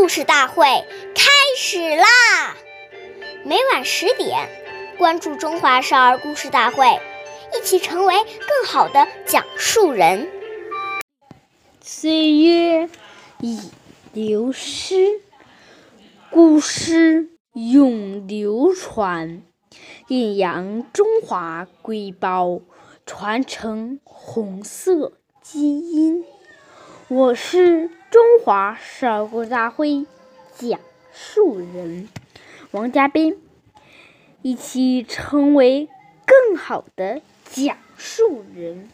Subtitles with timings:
[0.00, 0.64] 故事大会
[1.14, 2.56] 开始啦！
[3.44, 4.48] 每晚十点，
[4.96, 6.86] 关注《中华少儿故事大会》，
[7.54, 10.26] 一起成为更好的讲述人。
[11.82, 12.88] 岁月
[13.42, 13.60] 已
[14.14, 15.20] 流失，
[16.30, 19.42] 故事永流传，
[20.08, 22.60] 弘扬中华瑰宝，
[23.04, 25.12] 传承红色
[25.42, 26.24] 基因。
[27.08, 30.04] 我是中华少儿故事大会
[30.56, 30.80] 讲
[31.12, 32.08] 述人
[32.72, 33.40] 王嘉宾，
[34.42, 35.88] 一起成为
[36.26, 38.90] 更好的讲述人。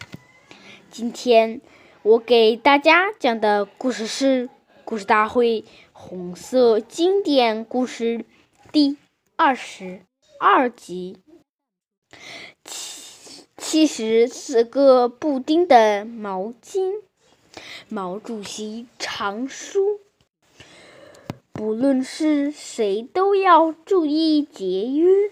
[0.91, 1.63] 今天
[2.03, 4.49] 我给大家讲的故事是
[4.85, 8.19] 《故事大会红色经典故事》
[8.71, 8.99] 第
[9.37, 10.03] 二十
[10.39, 11.17] 二集：
[12.65, 17.01] 七七十四个布丁的毛巾。
[17.89, 18.87] 毛主席
[19.19, 19.99] 常说
[21.51, 25.31] ：“不论是谁，都要注意节约，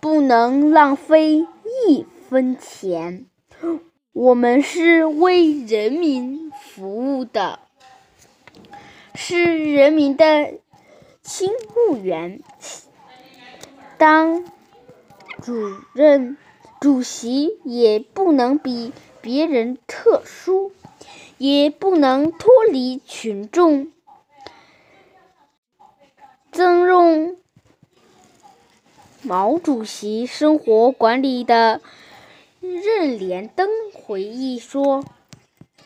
[0.00, 1.46] 不能浪费
[1.88, 3.24] 一分钱。
[4.12, 7.58] 我们是为人民服务的，
[9.14, 10.58] 是人民的
[11.22, 11.48] 勤
[11.88, 12.42] 务员。
[13.96, 14.44] 当
[15.40, 15.54] 主
[15.94, 16.36] 任、
[16.82, 20.72] 主席也不能比别人特殊。”
[21.38, 23.92] 也不能脱离群众。
[26.52, 27.36] 曾用
[29.22, 31.82] 毛主席生活管理的
[32.60, 35.04] 任连登回忆说：“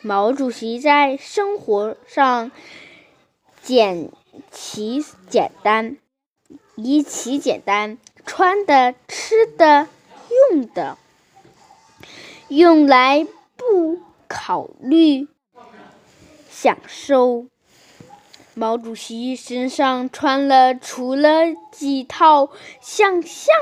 [0.01, 2.51] 毛主席在生活上
[3.61, 4.09] 简
[4.49, 5.97] 其简单，
[6.75, 9.89] 以其简单，穿的、吃的、
[10.51, 10.97] 用的，
[12.47, 15.27] 用来不考虑。”
[16.51, 17.47] 享受。
[18.53, 22.49] 毛主席身上穿了除了几套
[22.81, 23.55] 像像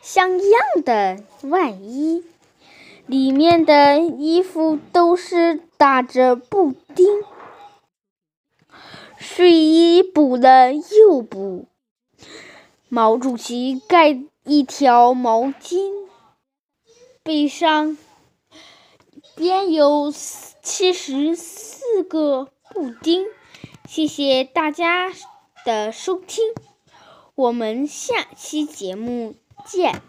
[0.00, 2.22] 像样的外衣，
[3.06, 7.04] 里面的衣服都是打着布丁。
[9.18, 11.66] 睡衣补了又补。
[12.88, 15.92] 毛主席盖一条毛巾，
[17.24, 17.98] 背上
[19.34, 20.12] 边有
[20.62, 21.71] 七十四。
[21.82, 23.26] 四个布丁，
[23.88, 25.12] 谢谢大家
[25.64, 26.44] 的收听，
[27.34, 29.34] 我们下期节目
[29.66, 30.00] 见。